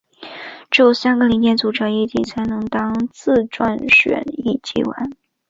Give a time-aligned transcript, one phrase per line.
[0.71, 5.11] 只有三个零件组成一体才能当自转旋翼机玩。